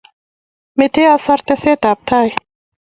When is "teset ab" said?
1.47-1.99